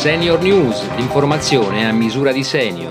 Senior 0.00 0.40
News, 0.40 0.96
l'informazione 0.96 1.86
a 1.86 1.92
misura 1.92 2.32
di 2.32 2.42
senior. 2.42 2.90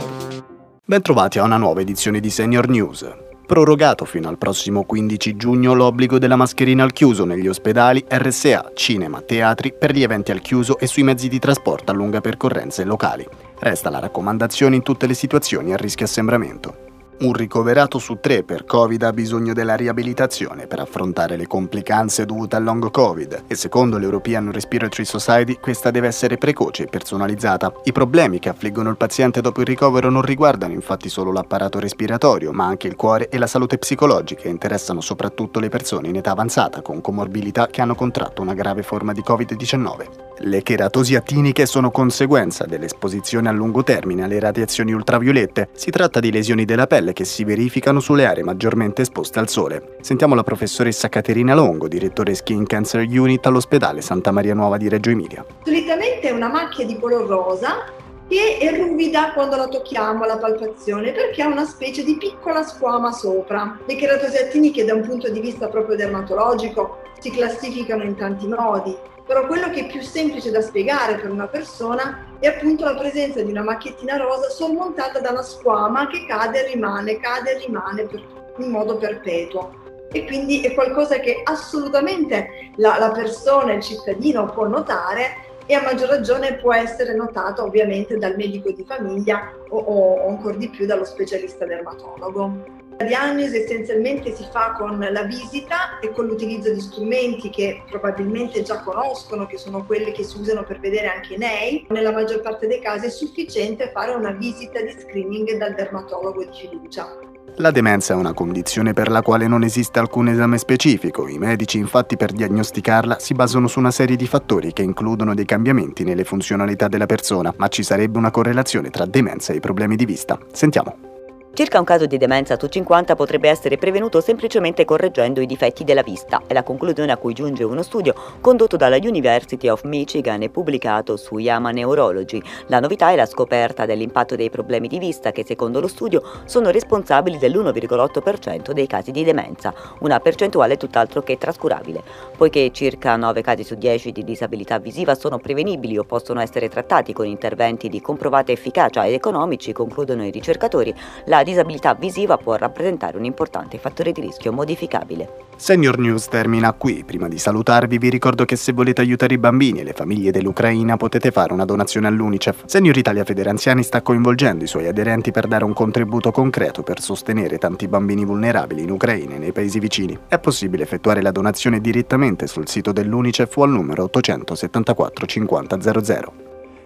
Bentrovati 0.85 1.39
a 1.39 1.43
una 1.43 1.57
nuova 1.57 1.81
edizione 1.81 2.19
di 2.19 2.29
Senior 2.29 2.69
News. 2.69 3.03
Prorogato 3.47 4.05
fino 4.05 4.29
al 4.29 4.37
prossimo 4.37 4.83
15 4.83 5.35
giugno 5.35 5.73
l'obbligo 5.73 6.19
della 6.19 6.35
mascherina 6.35 6.83
al 6.83 6.93
chiuso 6.93 7.25
negli 7.25 7.47
ospedali, 7.47 8.05
RSA, 8.07 8.73
cinema, 8.75 9.21
teatri, 9.21 9.73
per 9.73 9.91
gli 9.91 10.03
eventi 10.03 10.29
al 10.29 10.41
chiuso 10.41 10.77
e 10.77 10.85
sui 10.85 11.01
mezzi 11.01 11.29
di 11.29 11.39
trasporto 11.39 11.91
a 11.91 11.95
lunga 11.95 12.21
percorrenza 12.21 12.83
e 12.83 12.85
locali. 12.85 13.27
Resta 13.57 13.89
la 13.89 13.97
raccomandazione 13.97 14.75
in 14.75 14.83
tutte 14.83 15.07
le 15.07 15.15
situazioni 15.15 15.73
a 15.73 15.77
rischio 15.77 16.05
assembramento. 16.05 16.88
Un 17.21 17.33
ricoverato 17.33 17.99
su 17.99 18.19
tre 18.21 18.43
per 18.43 18.63
Covid 18.63 19.03
ha 19.03 19.11
bisogno 19.11 19.51
della 19.51 19.75
riabilitazione 19.75 20.67
per 20.67 20.79
affrontare 20.79 21.35
le 21.35 21.47
complicanze 21.47 22.25
dovute 22.25 22.55
al 22.55 22.63
long 22.63 22.89
Covid 22.89 23.43
e 23.45 23.55
secondo 23.55 23.97
l'European 23.97 24.53
Respiratory 24.53 25.03
Society 25.03 25.57
questa 25.59 25.91
deve 25.91 26.07
essere 26.07 26.37
precoce 26.37 26.83
e 26.83 26.87
personalizzata. 26.87 27.73
I 27.83 27.91
problemi 27.91 28.39
che 28.39 28.47
affliggono 28.47 28.89
il 28.89 28.95
paziente 28.95 29.41
dopo 29.41 29.59
il 29.59 29.67
ricovero 29.67 30.09
non 30.09 30.21
riguardano 30.21 30.71
infatti 30.71 31.09
solo 31.09 31.33
l'apparato 31.33 31.77
respiratorio, 31.77 32.53
ma 32.53 32.67
anche 32.67 32.87
il 32.87 32.95
cuore 32.95 33.27
e 33.27 33.37
la 33.37 33.47
salute 33.47 33.77
psicologica 33.77 34.43
e 34.43 34.49
interessano 34.49 35.01
soprattutto 35.01 35.59
le 35.59 35.67
persone 35.67 36.07
in 36.07 36.15
età 36.15 36.31
avanzata 36.31 36.81
con 36.81 37.01
comorbilità 37.01 37.67
che 37.67 37.81
hanno 37.81 37.95
contratto 37.95 38.41
una 38.41 38.53
grave 38.53 38.81
forma 38.81 39.11
di 39.11 39.21
Covid-19. 39.27 40.28
Le 40.41 40.63
cheratosi 40.63 41.15
attiniche 41.15 41.65
sono 41.65 41.91
conseguenza 41.91 42.65
dell'esposizione 42.65 43.49
a 43.49 43.51
lungo 43.51 43.83
termine 43.83 44.23
alle 44.23 44.39
radiazioni 44.39 44.93
ultraviolette. 44.93 45.67
Si 45.73 45.89
tratta 45.89 46.21
di 46.21 46.31
lesioni 46.31 46.63
della 46.63 46.87
pelle 46.87 47.11
che 47.11 47.25
si 47.25 47.43
verificano 47.43 47.99
sulle 47.99 48.25
aree 48.25 48.43
maggiormente 48.43 49.01
esposte 49.01 49.39
al 49.39 49.49
sole. 49.49 49.97
Sentiamo 49.99 50.35
la 50.35 50.43
professoressa 50.43 51.09
Caterina 51.09 51.53
Longo, 51.53 51.89
direttore 51.89 52.35
Skin 52.35 52.65
Cancer 52.65 53.05
Unit 53.05 53.45
all'ospedale 53.47 53.99
Santa 53.99 54.31
Maria 54.31 54.53
Nuova 54.53 54.77
di 54.77 54.87
Reggio 54.87 55.09
Emilia. 55.09 55.45
Solitamente 55.65 56.29
è 56.29 56.31
una 56.31 56.47
macchia 56.47 56.85
di 56.85 56.97
color 56.97 57.27
rosa 57.27 57.83
che 58.29 58.59
è 58.59 58.77
ruvida 58.77 59.33
quando 59.33 59.57
la 59.57 59.67
tocchiamo 59.67 60.23
alla 60.23 60.37
palpazione 60.37 61.11
perché 61.11 61.41
ha 61.41 61.47
una 61.47 61.65
specie 61.65 62.05
di 62.05 62.15
piccola 62.15 62.63
squama 62.63 63.11
sopra. 63.11 63.77
Le 63.85 63.95
cheratosi 63.95 64.37
attiniche 64.37 64.85
da 64.85 64.93
un 64.93 65.01
punto 65.01 65.29
di 65.29 65.41
vista 65.41 65.67
proprio 65.67 65.97
dermatologico 65.97 66.99
si 67.19 67.29
classificano 67.29 68.03
in 68.03 68.15
tanti 68.15 68.47
modi 68.47 68.95
però 69.29 69.45
quello 69.45 69.69
che 69.69 69.81
è 69.81 69.85
più 69.85 70.01
semplice 70.01 70.49
da 70.49 70.59
spiegare 70.59 71.19
per 71.19 71.29
una 71.29 71.45
persona 71.45 72.33
è 72.39 72.47
appunto 72.47 72.83
la 72.83 72.95
presenza 72.95 73.43
di 73.43 73.51
una 73.51 73.61
macchiettina 73.61 74.17
rosa 74.17 74.49
sormontata 74.49 75.19
da 75.19 75.29
una 75.29 75.43
squama 75.43 76.07
che 76.07 76.25
cade 76.25 76.65
e 76.65 76.73
rimane, 76.73 77.19
cade 77.19 77.51
e 77.51 77.57
rimane 77.63 78.07
per, 78.07 78.23
in 78.57 78.71
modo 78.71 78.97
perpetuo. 78.97 80.07
E 80.11 80.25
quindi 80.25 80.61
è 80.61 80.73
qualcosa 80.73 81.19
che 81.19 81.41
assolutamente 81.43 82.71
la, 82.77 82.97
la 82.97 83.11
persona, 83.11 83.73
il 83.73 83.83
cittadino 83.83 84.47
può 84.47 84.65
notare 84.65 85.45
e 85.67 85.75
a 85.75 85.83
maggior 85.83 86.09
ragione 86.09 86.55
può 86.55 86.73
essere 86.73 87.13
notato 87.13 87.61
ovviamente 87.61 88.17
dal 88.17 88.35
medico 88.35 88.71
di 88.71 88.83
famiglia 88.83 89.53
o, 89.69 89.77
o 89.77 90.27
ancora 90.27 90.55
di 90.55 90.69
più 90.69 90.87
dallo 90.87 91.05
specialista 91.05 91.67
dermatologo. 91.67 92.79
La 92.99 93.05
diagnosi 93.05 93.55
essenzialmente 93.55 94.35
si 94.35 94.45
fa 94.51 94.75
con 94.77 94.99
la 94.99 95.23
visita 95.23 95.99
e 96.01 96.11
con 96.11 96.25
l'utilizzo 96.25 96.73
di 96.73 96.81
strumenti 96.81 97.49
che 97.49 97.81
probabilmente 97.89 98.61
già 98.61 98.81
conoscono, 98.81 99.45
che 99.45 99.57
sono 99.57 99.85
quelli 99.85 100.11
che 100.11 100.25
si 100.25 100.37
usano 100.37 100.65
per 100.65 100.81
vedere 100.81 101.07
anche 101.07 101.37
nei. 101.37 101.85
Nella 101.91 102.11
maggior 102.11 102.41
parte 102.41 102.67
dei 102.67 102.81
casi 102.81 103.05
è 103.05 103.09
sufficiente 103.09 103.91
fare 103.93 104.11
una 104.11 104.31
visita 104.31 104.81
di 104.81 104.93
screening 104.99 105.55
dal 105.55 105.75
dermatologo 105.75 106.43
di 106.43 106.51
fiducia. 106.53 107.07
La 107.55 107.71
demenza 107.71 108.13
è 108.13 108.17
una 108.17 108.33
condizione 108.33 108.91
per 108.91 109.09
la 109.09 109.21
quale 109.21 109.47
non 109.47 109.63
esiste 109.63 109.99
alcun 109.99 110.27
esame 110.27 110.57
specifico. 110.57 111.25
I 111.29 111.37
medici 111.37 111.77
infatti 111.77 112.17
per 112.17 112.33
diagnosticarla 112.33 113.17
si 113.17 113.33
basano 113.33 113.69
su 113.69 113.79
una 113.79 113.91
serie 113.91 114.17
di 114.17 114.27
fattori 114.27 114.73
che 114.73 114.81
includono 114.81 115.33
dei 115.33 115.45
cambiamenti 115.45 116.03
nelle 116.03 116.25
funzionalità 116.25 116.89
della 116.89 117.05
persona, 117.05 117.53
ma 117.55 117.69
ci 117.69 117.81
sarebbe 117.81 118.17
una 118.17 118.29
correlazione 118.29 118.89
tra 118.89 119.05
demenza 119.05 119.53
e 119.53 119.61
problemi 119.61 119.95
di 119.95 120.03
vista. 120.03 120.37
Sentiamo. 120.51 121.08
Circa 121.51 121.79
un 121.79 121.83
caso 121.83 122.05
di 122.05 122.17
demenza 122.17 122.57
su 122.57 122.67
50 122.67 123.15
potrebbe 123.15 123.49
essere 123.49 123.77
prevenuto 123.77 124.21
semplicemente 124.21 124.85
correggendo 124.85 125.41
i 125.41 125.45
difetti 125.45 125.83
della 125.83 126.03
vista, 126.03 126.41
è 126.47 126.53
la 126.53 126.63
conclusione 126.63 127.11
a 127.11 127.17
cui 127.17 127.33
giunge 127.33 127.65
uno 127.65 127.81
studio 127.81 128.13
condotto 128.39 128.77
dalla 128.77 128.95
University 128.95 129.67
of 129.67 129.83
Michigan 129.83 130.41
e 130.41 130.49
pubblicato 130.49 131.17
su 131.17 131.37
Yama 131.37 131.71
Neurology. 131.71 132.41
La 132.67 132.79
novità 132.79 133.09
è 133.09 133.17
la 133.17 133.25
scoperta 133.25 133.85
dell'impatto 133.85 134.37
dei 134.37 134.49
problemi 134.49 134.87
di 134.87 134.99
vista 134.99 135.33
che 135.33 135.43
secondo 135.43 135.81
lo 135.81 135.89
studio 135.89 136.21
sono 136.45 136.69
responsabili 136.69 137.37
dell'1,8% 137.37 138.71
dei 138.71 138.87
casi 138.87 139.11
di 139.11 139.25
demenza, 139.25 139.73
una 139.99 140.21
percentuale 140.21 140.77
tutt'altro 140.77 141.23
che 141.23 141.37
trascurabile, 141.37 142.01
poiché 142.37 142.71
circa 142.71 143.17
9 143.17 143.41
casi 143.41 143.65
su 143.65 143.75
10 143.75 144.13
di 144.13 144.23
disabilità 144.23 144.79
visiva 144.79 145.13
sono 145.13 145.39
prevenibili 145.39 145.97
o 145.97 146.05
possono 146.05 146.39
essere 146.39 146.69
trattati 146.69 147.11
con 147.11 147.25
interventi 147.25 147.89
di 147.89 147.99
comprovata 147.99 148.53
efficacia 148.53 149.05
ed 149.05 149.13
economici, 149.13 149.73
concludono 149.73 150.25
i 150.25 150.31
ricercatori. 150.31 150.95
La 151.39 151.45
disabilità 151.45 151.93
visiva 151.93 152.35
può 152.35 152.55
rappresentare 152.55 153.15
un 153.15 153.23
importante 153.23 153.77
fattore 153.77 154.11
di 154.11 154.19
rischio 154.19 154.51
modificabile. 154.51 155.45
Senior 155.55 155.97
News 155.97 156.27
termina 156.27 156.73
qui. 156.73 157.05
Prima 157.05 157.29
di 157.29 157.37
salutarvi 157.37 157.97
vi 157.97 158.09
ricordo 158.09 158.43
che 158.43 158.57
se 158.57 158.73
volete 158.73 158.99
aiutare 158.99 159.35
i 159.35 159.37
bambini 159.37 159.79
e 159.79 159.83
le 159.85 159.93
famiglie 159.93 160.31
dell'Ucraina 160.31 160.97
potete 160.97 161.31
fare 161.31 161.53
una 161.53 161.63
donazione 161.63 162.07
all'UNICEF. 162.07 162.63
Senior 162.65 162.97
Italia 162.97 163.23
Federanziani 163.23 163.83
sta 163.83 164.01
coinvolgendo 164.01 164.65
i 164.65 164.67
suoi 164.67 164.87
aderenti 164.87 165.31
per 165.31 165.47
dare 165.47 165.63
un 165.63 165.71
contributo 165.71 166.31
concreto 166.31 166.83
per 166.83 166.99
sostenere 166.99 167.57
tanti 167.57 167.87
bambini 167.87 168.25
vulnerabili 168.25 168.81
in 168.81 168.91
Ucraina 168.91 169.35
e 169.35 169.37
nei 169.37 169.53
paesi 169.53 169.79
vicini. 169.79 170.19
È 170.27 170.39
possibile 170.39 170.83
effettuare 170.83 171.21
la 171.21 171.31
donazione 171.31 171.79
direttamente 171.79 172.47
sul 172.47 172.67
sito 172.67 172.91
dell'UNICEF 172.91 173.55
o 173.55 173.63
al 173.63 173.69
numero 173.69 174.03
874 174.03 175.25
50 175.25 175.79
00. 175.79 176.33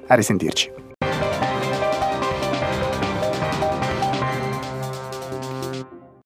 A 0.06 0.14
risentirci. 0.14 0.93